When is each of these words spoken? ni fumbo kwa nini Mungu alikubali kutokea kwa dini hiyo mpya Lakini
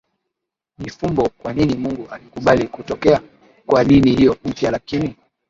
ni 0.77 0.89
fumbo 0.89 1.29
kwa 1.29 1.53
nini 1.53 1.75
Mungu 1.75 2.07
alikubali 2.09 2.67
kutokea 2.67 3.21
kwa 3.65 3.85
dini 3.85 4.11
hiyo 4.15 4.37
mpya 4.45 4.71
Lakini 4.71 5.15